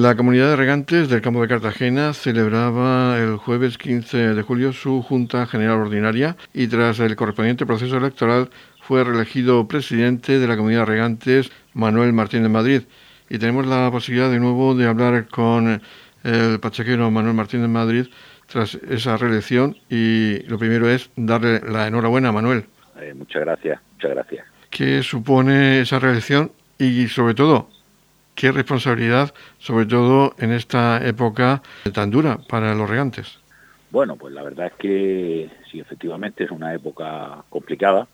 [0.00, 5.02] La comunidad de regantes del campo de Cartagena celebraba el jueves 15 de julio su
[5.02, 8.48] Junta General Ordinaria y tras el correspondiente proceso electoral
[8.80, 12.84] fue reelegido presidente de la comunidad de regantes Manuel Martín de Madrid.
[13.28, 15.82] Y tenemos la posibilidad de nuevo de hablar con
[16.24, 18.06] el pachequero Manuel Martín de Madrid
[18.46, 22.64] tras esa reelección y lo primero es darle la enhorabuena a Manuel.
[23.02, 24.46] Eh, muchas gracias, muchas gracias.
[24.70, 27.68] ¿Qué supone esa reelección y sobre todo
[28.34, 31.62] qué responsabilidad, sobre todo en esta época
[31.92, 33.38] tan dura para los regantes.
[33.90, 38.06] Bueno, pues la verdad es que sí, efectivamente es una época complicada.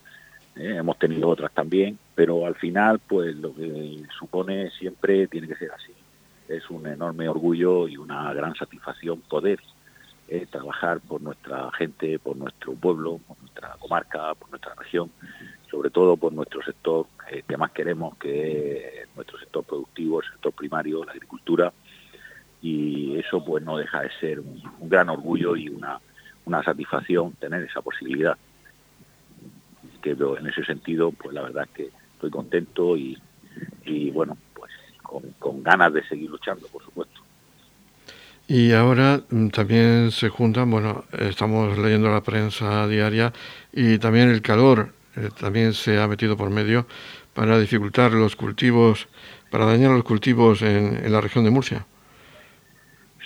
[0.57, 0.77] ¿eh?
[0.77, 5.71] hemos tenido otras también, pero al final, pues lo que supone siempre tiene que ser
[5.73, 5.93] así.
[6.49, 9.61] Es un enorme orgullo y una gran satisfacción poder
[10.29, 15.11] eh, trabajar por nuestra gente, por nuestro pueblo, por nuestra comarca, por nuestra región,
[15.71, 20.29] sobre todo por nuestro sector eh, que más queremos, que es nuestro sector productivo, el
[20.29, 21.73] sector primario, la agricultura,
[22.63, 26.01] y eso pues no deja de ser un, gran orgullo y una,
[26.45, 28.37] una satisfacción tener esa posibilidad.
[30.03, 33.19] Que en ese sentido, pues la verdad es que estoy contento y,
[33.85, 34.71] y bueno, pues
[35.03, 37.21] con, con ganas de seguir luchando, por supuesto.
[38.49, 43.33] Y ahora mm, también se juntan, bueno, estamos leyendo la prensa diaria
[43.73, 46.87] y también el calor eh, también se ha metido por medio
[47.35, 49.09] para dificultar los cultivos,
[49.51, 51.87] para dañar los cultivos en, la región de Murcia.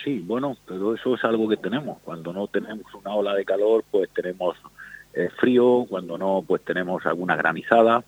[0.03, 1.99] Sí, bueno, pero eso es algo que tenemos.
[2.03, 4.57] Cuando no tenemos una ola de calor, pues tenemos
[5.13, 8.03] eh, frío, cuando no, pues tenemos alguna granizada.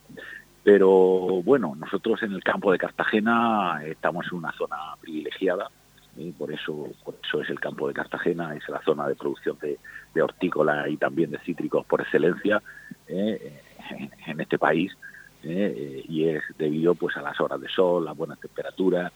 [0.63, 5.69] Pero bueno, nosotros en el campo de Cartagena estamos en una zona privilegiada,
[6.15, 9.57] y por eso, por eso es el campo de Cartagena, es la zona de producción
[9.61, 9.79] de,
[10.13, 12.61] de hortícola y también de cítricos por excelencia.
[13.07, 13.61] ¿eh?
[13.91, 14.95] En este país
[15.43, 19.11] eh, y es debido pues a las horas de sol, las buenas temperaturas,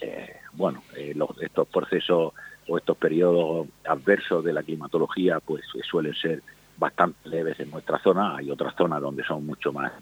[0.00, 2.32] eh, bueno, eh, estos procesos
[2.66, 6.42] o estos periodos adversos de la climatología pues suelen ser
[6.76, 9.92] bastante leves en nuestra zona, hay otras zonas donde son mucho más,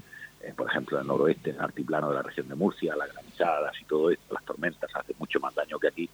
[0.56, 4.10] por ejemplo el noroeste, el altiplano de la región de Murcia, las granizadas y todo
[4.10, 6.10] esto, las tormentas hacen mucho más daño que aquí,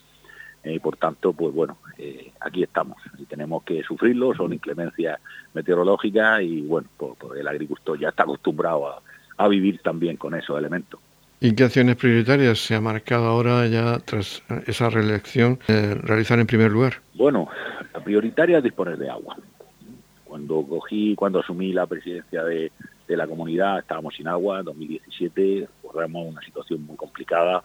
[0.64, 1.78] y por tanto, pues bueno,
[2.44, 5.20] aquí estamos y tenemos que sufrirlo, son inclemencias
[5.54, 10.56] meteorológicas y bueno, pues, pues el agricultor ya está acostumbrado a, vivir también con esos
[10.56, 11.00] elementos.
[11.40, 16.46] ¿Y qué acciones prioritarias se ha marcado ahora ya tras esa reelección eh, realizar en
[16.46, 16.94] primer lugar?
[17.14, 17.48] Bueno,
[17.92, 19.36] la prioritaria es disponer de agua.
[20.24, 22.70] Cuando cogí, cuando asumí la presidencia de,
[23.08, 27.64] de la comunidad, estábamos sin agua, en 2017, corremos una situación muy complicada,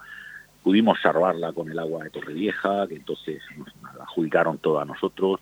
[0.67, 3.69] pudimos salvarla con el agua de Torrevieja, que entonces nos
[4.01, 5.39] adjudicaron todo nosotros,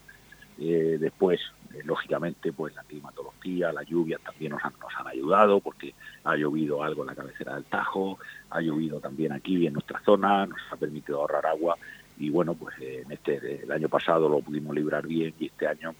[0.59, 1.41] eh, después,
[1.73, 6.35] eh, lógicamente, pues la climatología, las lluvias también nos han, nos han ayudado porque ha
[6.35, 8.19] llovido algo en la cabecera del Tajo,
[8.51, 11.75] ha llovido también aquí en nuestra zona, nos ha permitido ahorrar agua.
[12.19, 15.67] Y bueno, pues eh, en este el año pasado lo pudimos librar bien y este
[15.67, 15.95] año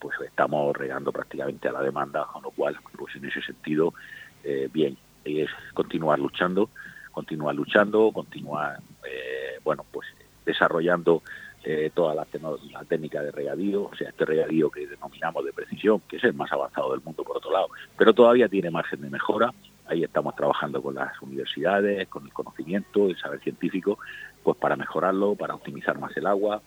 [0.00, 3.94] pues estamos regando prácticamente a la demanda, con lo cual, pues en ese sentido,
[4.72, 6.70] bien, es continuar luchando,
[7.14, 8.80] continuar luchando, continuar,
[9.64, 10.06] bueno, pues
[10.44, 11.22] desarrollando
[11.66, 12.26] eh, toda la,
[12.86, 16.52] técnica de regadío, o sea, este regadío que denominamos de precisión, que es el más
[16.52, 19.50] avanzado del mundo por otro lado, pero todavía tiene margen de mejora.
[19.86, 23.98] Ahí estamos trabajando con las universidades, con el conocimiento, el saber científico,
[24.42, 26.60] pues para mejorarlo, para optimizar más el agua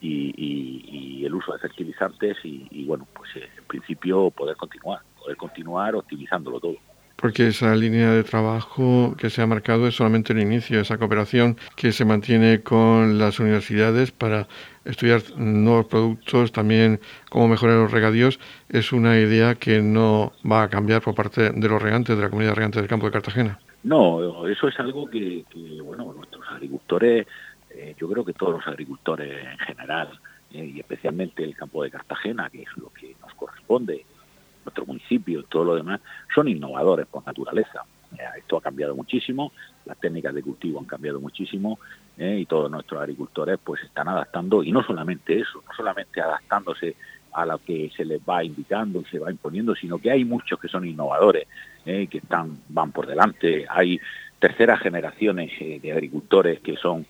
[0.00, 5.36] y, el uso de fertilizantes y, y bueno, pues eh, en principio poder continuar, poder
[5.36, 6.76] continuar optimizándolo todo
[7.16, 11.56] porque esa línea de trabajo que se ha marcado es solamente el inicio, esa cooperación
[11.74, 14.46] que se mantiene con las universidades para
[14.84, 17.00] estudiar nuevos productos, también
[17.30, 18.38] cómo mejorar los regadíos,
[18.68, 22.30] es una idea que no va a cambiar por parte de los regantes, de la
[22.30, 23.58] comunidad regante del campo de Cartagena.
[23.82, 25.44] No, eso es algo que,
[25.82, 27.26] bueno, nuestros agricultores,
[27.70, 30.08] eh, yo creo que todos los agricultores en general,
[30.52, 34.04] eh, y especialmente el campo de Cartagena, que es lo que nos corresponde,
[34.66, 36.00] nuestro municipio todo lo demás,
[36.34, 37.84] son innovadores por naturaleza.
[38.12, 39.52] Eh, esto ha cambiado muchísimo,
[39.84, 41.78] las técnicas de cultivo han cambiado muchísimo
[42.18, 46.96] eh, y todos nuestros agricultores pues están adaptando y no solamente eso, no solamente adaptándose
[47.32, 50.58] a lo que se les va indicando y se va imponiendo, sino que hay muchos
[50.58, 51.46] que son innovadores,
[51.84, 53.66] eh, que están van por delante.
[53.68, 54.00] Hay
[54.38, 57.06] terceras generaciones de agricultores que son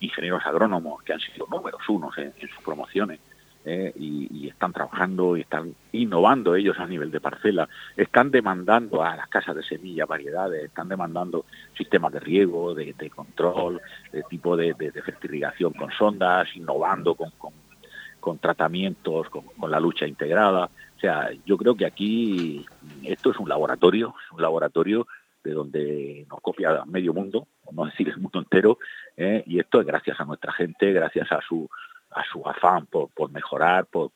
[0.00, 3.20] ingenieros agrónomos, que han sido números unos en sus promociones
[3.68, 9.16] eh, y, están trabajando y están innovando ellos a nivel de parcela, están demandando a
[9.16, 11.46] las casas de semilla variedades, están demandando
[11.76, 13.82] sistemas de riego, de, control,
[14.12, 20.70] de tipo de, de, fertilización con sondas, innovando con, tratamientos, con, la lucha integrada.
[20.96, 22.64] O sea, yo creo que aquí
[23.02, 25.08] esto es un laboratorio, es un laboratorio
[25.42, 28.78] de donde nos copia medio mundo, no decir el mundo entero,
[29.16, 29.42] ¿eh?
[29.44, 31.68] y esto es gracias a nuestra gente, gracias a su,
[32.16, 34.10] a su afán por, por mejorar, por,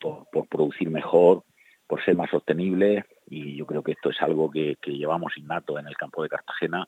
[0.00, 1.44] por, producir mejor,
[1.86, 5.78] por ser más sostenible, y yo creo que esto es algo que, que llevamos innato
[5.78, 6.84] en el campo de Cartagena,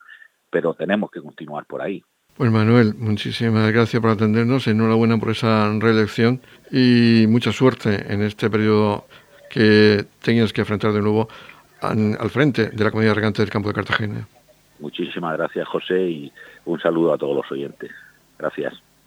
[0.50, 2.02] pero tenemos que continuar por ahí.
[2.36, 6.40] Pues Manuel, muchísimas gracias por atendernos, enhorabuena por esa reelección
[6.70, 9.06] y mucha suerte en este periodo
[9.50, 11.28] que tengas que enfrentar de nuevo
[11.80, 14.26] al frente de la comunidad regante del campo de Cartagena.
[14.80, 16.32] Muchísimas gracias José y
[16.64, 17.90] un saludo a todos los oyentes.
[18.38, 18.74] Gracias.